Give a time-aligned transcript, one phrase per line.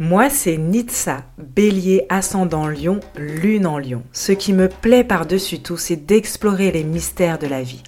[0.00, 4.04] Moi, c'est Nitsa, bélier ascendant lion, lune en lion.
[4.12, 7.82] Ce qui me plaît par-dessus tout, c'est d'explorer les mystères de la vie,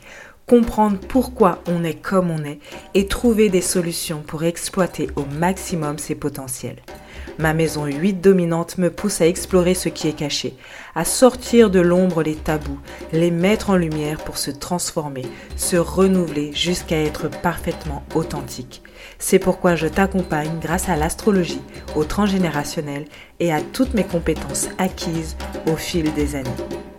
[0.50, 2.58] comprendre pourquoi on est comme on est
[2.94, 6.82] et trouver des solutions pour exploiter au maximum ses potentiels.
[7.38, 10.56] Ma maison 8 dominante me pousse à explorer ce qui est caché,
[10.96, 12.80] à sortir de l'ombre les tabous,
[13.12, 15.24] les mettre en lumière pour se transformer,
[15.54, 18.82] se renouveler jusqu'à être parfaitement authentique.
[19.20, 21.62] C'est pourquoi je t'accompagne grâce à l'astrologie,
[21.94, 23.04] au transgénérationnel
[23.38, 25.36] et à toutes mes compétences acquises
[25.72, 26.89] au fil des années.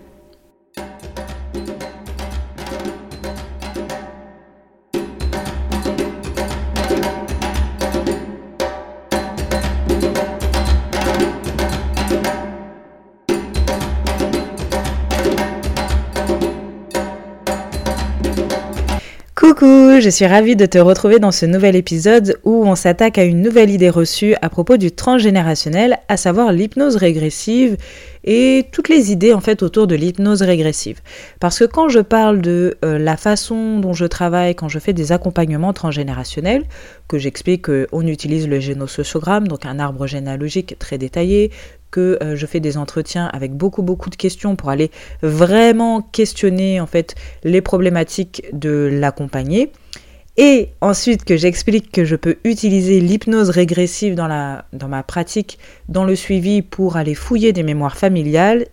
[19.62, 23.26] Coucou, je suis ravie de te retrouver dans ce nouvel épisode où on s'attaque à
[23.26, 27.78] une nouvelle idée reçue à propos du transgénérationnel, à savoir l'hypnose régressive
[28.24, 31.02] et toutes les idées en fait autour de l'hypnose régressive.
[31.40, 34.94] Parce que quand je parle de euh, la façon dont je travaille quand je fais
[34.94, 36.64] des accompagnements transgénérationnels,
[37.08, 41.52] que j'explique qu'on utilise le génosociogramme, donc un arbre généalogique très détaillé,
[41.92, 44.90] que euh, je fais des entretiens avec beaucoup beaucoup de questions pour aller
[45.22, 49.72] vraiment questionner en fait les problématiques de l'accompagné.
[50.38, 56.16] Et ensuite que j'explique que je peux utiliser l'hypnose régressive dans, ma pratique, dans le
[56.16, 58.68] suivi pour aller fouiller des mémoires familiales,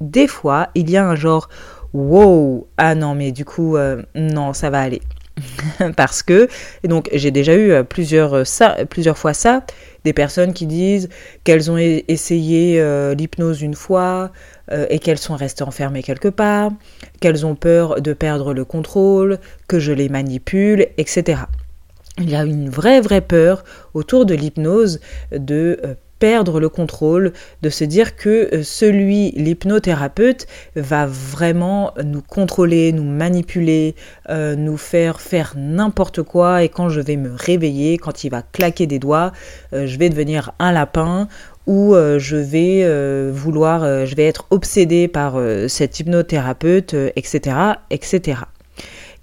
[0.00, 1.48] des fois il y a un genre
[1.92, 5.02] wow, ah non mais du coup euh, non ça va aller.
[5.96, 6.48] Parce que,
[6.84, 9.64] donc j'ai déjà eu euh, plusieurs, ça, plusieurs fois ça,
[10.04, 11.08] des personnes qui disent
[11.44, 14.30] qu'elles ont essayé euh, l'hypnose une fois
[14.70, 16.70] euh, et qu'elles sont restées enfermées quelque part,
[17.20, 19.38] qu'elles ont peur de perdre le contrôle,
[19.68, 21.42] que je les manipule, etc.
[22.18, 25.00] Il y a une vraie, vraie peur autour de l'hypnose
[25.32, 25.94] de euh,
[26.24, 33.04] perdre le contrôle, de se dire que euh, celui, l'hypnothérapeute, va vraiment nous contrôler, nous
[33.04, 33.94] manipuler,
[34.30, 38.40] euh, nous faire faire n'importe quoi et quand je vais me réveiller, quand il va
[38.40, 39.32] claquer des doigts,
[39.74, 41.28] euh, je vais devenir un lapin
[41.66, 47.56] ou je vais vouloir, je vais être obsédé par cet hypnothérapeute, etc.,
[47.88, 48.40] etc.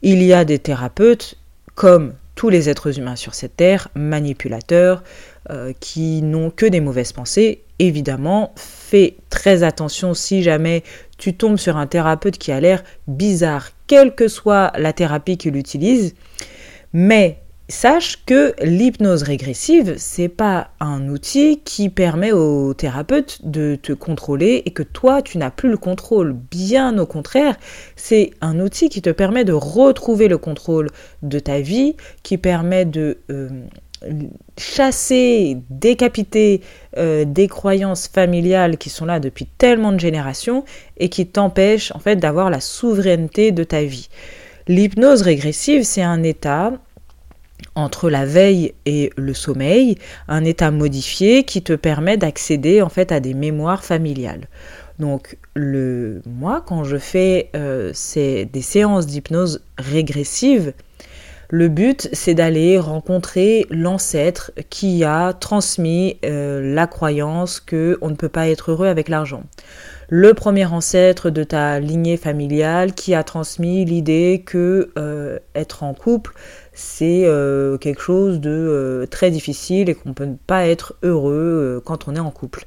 [0.02, 1.36] Il y a des thérapeutes
[1.76, 5.04] comme tous les êtres humains sur cette terre, manipulateurs,
[5.50, 10.84] euh, qui n'ont que des mauvaises pensées, évidemment, fais très attention si jamais
[11.18, 15.56] tu tombes sur un thérapeute qui a l'air bizarre, quelle que soit la thérapie qu'il
[15.56, 16.14] utilise.
[16.94, 23.94] Mais sache que l'hypnose régressive, c'est pas un outil qui permet au thérapeute de te
[23.94, 26.34] contrôler et que toi tu n'as plus le contrôle.
[26.52, 27.58] Bien au contraire,
[27.96, 30.90] c'est un outil qui te permet de retrouver le contrôle
[31.24, 33.50] de ta vie, qui permet de euh,
[34.58, 36.62] chasser, décapiter
[36.98, 40.66] euh, des croyances familiales qui sont là depuis tellement de générations
[40.98, 44.10] et qui t'empêchent en fait d'avoir la souveraineté de ta vie.
[44.68, 46.74] L'hypnose régressive, c'est un état
[47.76, 49.98] entre la veille et le sommeil,
[50.28, 54.48] un état modifié qui te permet d'accéder en fait à des mémoires familiales.
[55.00, 60.74] Donc le moi quand je fais euh, des séances d'hypnose régressive,
[61.54, 68.16] le but, c'est d'aller rencontrer l'ancêtre qui a transmis euh, la croyance que on ne
[68.16, 69.44] peut pas être heureux avec l'argent.
[70.08, 75.94] Le premier ancêtre de ta lignée familiale qui a transmis l'idée que euh, être en
[75.94, 76.32] couple,
[76.72, 82.08] c'est euh, quelque chose de très difficile et qu'on ne peut pas être heureux quand
[82.08, 82.66] on est en couple.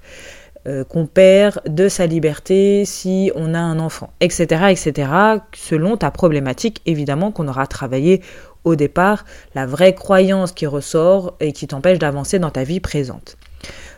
[0.88, 5.10] Qu'on perd de sa liberté si on a un enfant, etc., etc.,
[5.54, 8.22] selon ta problématique, évidemment, qu'on aura travaillé
[8.64, 13.36] au départ la vraie croyance qui ressort et qui t'empêche d'avancer dans ta vie présente.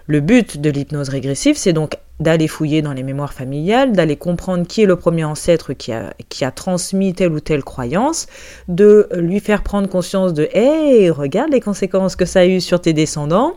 [0.09, 4.67] Le but de l'hypnose régressive, c'est donc d'aller fouiller dans les mémoires familiales, d'aller comprendre
[4.67, 8.27] qui est le premier ancêtre qui a, qui a transmis telle ou telle croyance,
[8.69, 12.81] de lui faire prendre conscience de Hey, regarde les conséquences que ça a eu sur
[12.81, 13.57] tes descendants,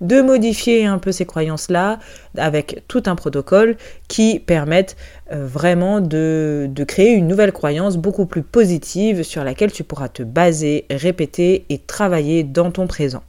[0.00, 1.98] de modifier un peu ces croyances-là
[2.36, 3.76] avec tout un protocole
[4.08, 4.96] qui permette
[5.32, 10.22] euh, vraiment de, créer une nouvelle croyance beaucoup plus positive sur laquelle tu pourras te
[10.22, 13.22] baser, répéter et travailler dans ton présent.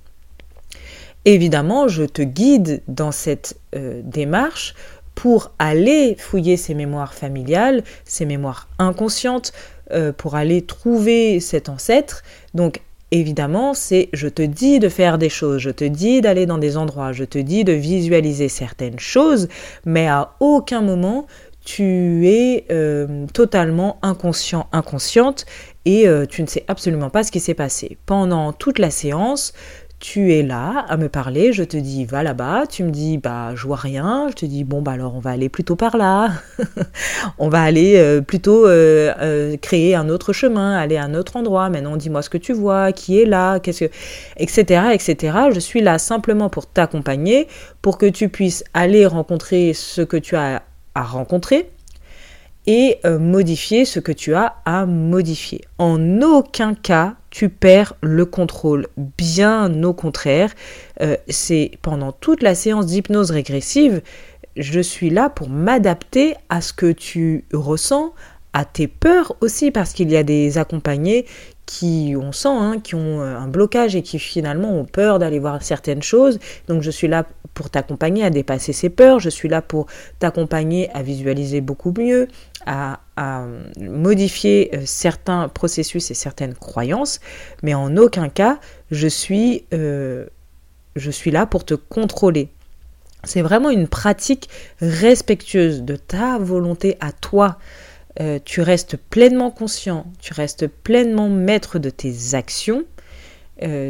[1.25, 4.75] Évidemment, je te guide dans cette euh, démarche
[5.15, 9.51] pour aller fouiller ces mémoires familiales, ces mémoires inconscientes,
[9.91, 12.23] euh, pour aller trouver cet ancêtre.
[12.53, 12.81] Donc
[13.11, 16.75] Évidemment, c'est je te dis de faire des choses, je te dis d'aller dans des
[16.75, 19.47] endroits, je te dis de visualiser certaines choses,
[19.85, 21.25] mais à aucun moment
[21.63, 25.45] tu es euh, totalement inconscient, inconsciente
[25.83, 27.97] et euh, tu ne sais absolument pas ce qui s'est passé.
[28.05, 29.53] Pendant toute la séance,
[29.99, 33.55] tu es là à me parler, je te dis va là-bas, tu me dis bah
[33.55, 36.33] je vois rien, je te dis bon bah alors on va aller plutôt par là,
[37.39, 41.35] on va aller euh, plutôt euh, euh, créer un autre chemin, aller à un autre
[41.35, 43.91] endroit, maintenant dis-moi ce que tu vois, qui est là, qu'est-ce que,
[44.37, 45.37] etc., etc.
[45.51, 47.47] Je suis là simplement pour t'accompagner,
[47.81, 50.61] pour que tu puisses aller rencontrer ce que tu as
[50.93, 51.71] à rencontrer,
[52.67, 55.61] et modifier ce que tu as à modifier.
[55.77, 58.87] En aucun cas, tu perds le contrôle.
[58.97, 60.51] Bien au contraire,
[61.01, 64.01] euh, c'est pendant toute la séance d'hypnose régressive,
[64.55, 68.13] je suis là pour m'adapter à ce que tu ressens,
[68.53, 71.27] à tes peurs aussi, parce qu'il y a des accompagnés
[71.67, 75.37] qui, on sent, hein, qui ont euh, un blocage et qui finalement ont peur d'aller
[75.37, 76.39] voir certaines choses.
[76.67, 79.87] Donc je suis là pour t'accompagner à dépasser ces peurs, je suis là pour
[80.19, 82.27] t'accompagner à visualiser beaucoup mieux,
[82.67, 82.99] à,
[83.79, 87.19] modifier euh, certains processus et certaines croyances,
[87.63, 88.59] mais en aucun cas
[88.91, 90.27] je suis, euh,
[90.95, 92.49] je suis là pour te contrôler.
[93.23, 94.49] C'est vraiment une pratique
[94.79, 97.57] respectueuse de ta volonté à toi.
[98.19, 102.85] Euh, tu restes pleinement conscient, tu restes pleinement maître de tes actions.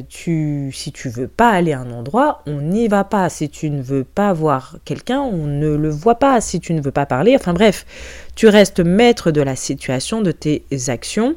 [0.10, 3.30] Tu, si tu veux pas aller à un endroit, on n'y va pas.
[3.30, 6.40] Si tu ne veux pas voir quelqu'un, on ne le voit pas.
[6.42, 7.86] Si tu ne veux pas parler, enfin bref,
[8.36, 11.36] tu restes maître de la situation, de tes actions.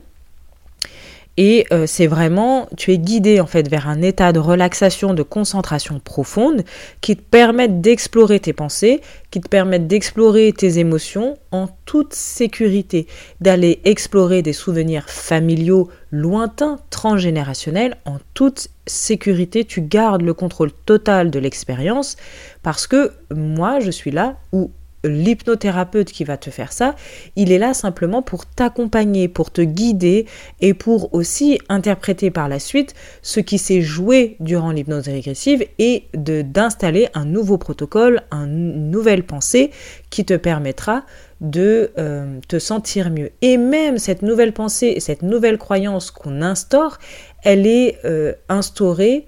[1.36, 5.22] Et euh, c'est vraiment, tu es guidé en fait vers un état de relaxation, de
[5.22, 6.64] concentration profonde
[7.00, 9.00] qui te permettent d'explorer tes pensées,
[9.30, 13.06] qui te permettent d'explorer tes émotions en toute sécurité,
[13.40, 19.64] d'aller explorer des souvenirs familiaux lointains, transgénérationnels en toute sécurité.
[19.64, 22.16] Tu gardes le contrôle total de l'expérience
[22.62, 24.70] parce que moi je suis là où
[25.04, 26.94] l'hypnothérapeute qui va te faire ça,
[27.36, 30.26] il est là simplement pour t'accompagner, pour te guider
[30.60, 36.04] et pour aussi interpréter par la suite ce qui s'est joué durant l'hypnose régressive et
[36.14, 39.70] de d'installer un nouveau protocole, une nouvelle pensée
[40.10, 41.04] qui te permettra
[41.40, 43.30] de euh, te sentir mieux.
[43.40, 46.98] Et même cette nouvelle pensée et cette nouvelle croyance qu'on instaure,
[47.42, 49.26] elle est euh, instaurée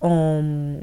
[0.00, 0.78] en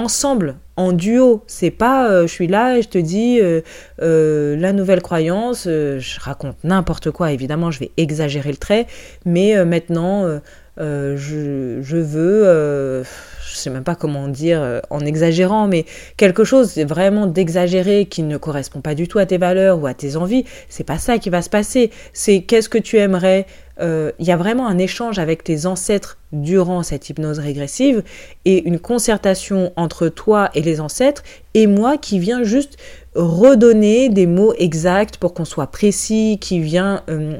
[0.00, 1.42] ensemble, en duo.
[1.46, 3.60] C'est pas euh, je suis là et je te dis euh,
[4.02, 8.86] euh, la nouvelle croyance, je raconte n'importe quoi, évidemment, je vais exagérer le trait,
[9.24, 10.40] mais maintenant
[10.78, 15.84] je, je, veux, je sais même pas comment dire en exagérant, mais
[16.16, 19.94] quelque chose vraiment d'exagéré qui ne correspond pas du tout à tes valeurs ou à
[19.94, 21.90] tes envies, c'est pas ça qui va se passer.
[22.14, 23.46] C'est qu'est-ce que tu aimerais
[23.80, 28.02] euh, il y a vraiment un échange avec tes ancêtres durant cette hypnose régressive
[28.44, 31.22] et une concertation entre toi et les ancêtres
[31.54, 32.76] et moi qui vient juste
[33.14, 37.38] redonner des mots exacts pour qu'on soit précis, qui vient euh,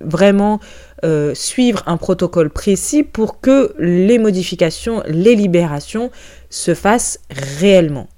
[0.00, 0.60] vraiment
[1.04, 6.10] euh, suivre un protocole précis pour que les modifications, les libérations
[6.48, 8.08] se fassent réellement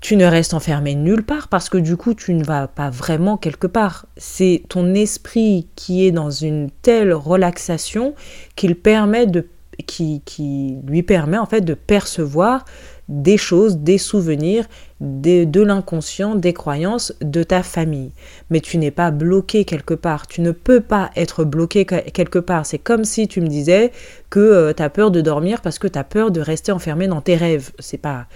[0.00, 3.36] tu ne restes enfermé nulle part parce que du coup tu ne vas pas vraiment
[3.36, 4.06] quelque part.
[4.16, 8.14] C'est ton esprit qui est dans une telle relaxation
[8.54, 9.46] qu'il permet de
[9.86, 12.64] qui, qui, lui permet en fait de percevoir
[13.08, 14.66] des choses, des souvenirs,
[15.00, 18.10] de l'inconscient, des croyances de ta famille.
[18.50, 20.26] Mais tu n'es pas bloqué quelque part.
[20.26, 22.66] Tu ne peux pas être bloqué quelque part.
[22.66, 23.92] C'est comme si tu me disais
[24.30, 27.06] que euh, tu as peur de dormir parce que tu as peur de rester enfermé
[27.06, 27.70] dans tes rêves.
[27.78, 28.26] C'est pas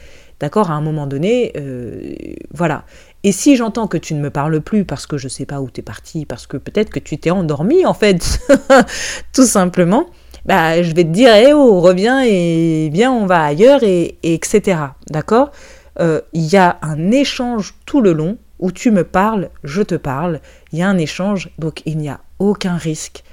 [0.41, 0.71] D'accord?
[0.71, 2.15] À un moment donné, euh,
[2.53, 2.85] voilà.
[3.25, 5.61] Et si j'entends que tu ne me parles plus parce que je ne sais pas
[5.61, 8.41] où tu es parti, parce que peut-être que tu t'es endormi en fait,
[9.35, 10.07] tout simplement,
[10.47, 14.79] bah, je vais te dire, eh oh, reviens et viens, on va ailleurs, et, etc.
[15.11, 15.51] D'accord?
[16.01, 19.95] Euh, Il y a un échange tout le long où tu me parles, je te
[19.95, 20.41] parle,
[20.73, 23.25] il y a un échange, donc il n'y a aucun risque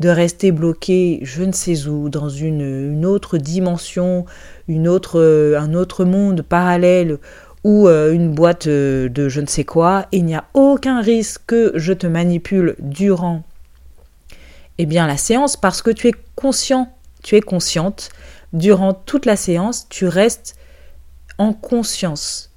[0.00, 4.26] de rester bloqué je ne sais où, dans une, autre dimension,
[4.68, 7.18] une autre, euh, un autre monde parallèle
[7.64, 11.42] ou euh, une boîte euh, de je ne sais quoi, il n'y a aucun risque
[11.46, 13.42] que je te manipule durant
[14.78, 18.10] eh bien, la séance parce que tu es conscient, tu es consciente.
[18.52, 20.56] Durant toute la séance, tu restes
[21.38, 22.50] en conscience.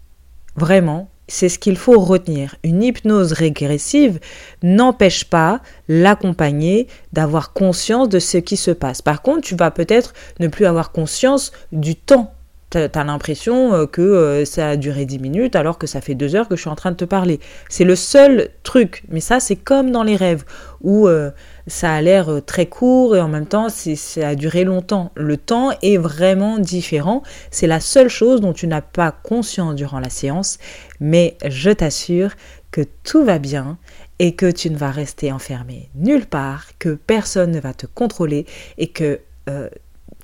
[0.55, 2.55] Vraiment, c'est ce qu'il faut retenir.
[2.63, 4.19] Une hypnose régressive
[4.61, 9.01] n'empêche pas l'accompagner d'avoir conscience de ce qui se passe.
[9.01, 12.33] Par contre, tu vas peut-être ne plus avoir conscience du temps.
[12.71, 16.13] Tu as, l'impression euh, que euh, ça a duré 10 minutes alors que ça fait
[16.13, 17.39] 2 heures que je suis en train de te parler.
[17.67, 19.03] C'est le seul truc.
[19.09, 20.43] Mais ça, c'est comme dans les rêves
[20.81, 21.31] où euh,
[21.65, 25.11] ça a l'air très court et en même temps ça a duré longtemps.
[25.15, 27.23] Le temps est vraiment différent.
[27.49, 30.59] C'est la seule chose dont tu n'as pas conscience durant la séance,
[30.99, 32.31] mais je t'assure
[32.69, 33.79] que tout va bien
[34.19, 38.45] et que tu ne vas rester enfermé nulle part, que personne ne va te contrôler
[38.77, 39.19] et que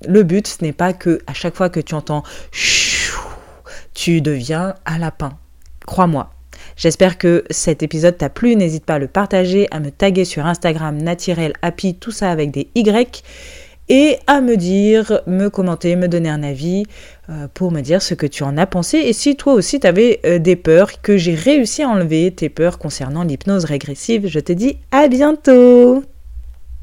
[0.08, 2.24] Le but, ce n'est pas que à chaque fois que tu entends
[3.96, 5.32] tu deviens un lapin.
[5.88, 6.30] Crois-moi.
[6.78, 8.56] J'espère que cet épisode t'a plu.
[8.56, 12.52] N'hésite pas à le partager, à me taguer sur Instagram naturel happy, tout ça avec
[12.52, 13.24] des Y
[13.88, 16.86] et à me dire, me commenter, me donner un avis
[17.30, 19.86] euh, pour me dire ce que tu en as pensé et si toi aussi tu
[19.86, 24.28] avais euh, des peurs que j'ai réussi à enlever, tes peurs concernant l'hypnose régressive.
[24.28, 26.04] Je te dis à bientôt